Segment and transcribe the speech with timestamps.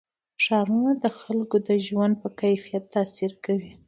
[0.43, 3.71] ښارونه د خلکو د ژوند په کیفیت تاثیر کوي.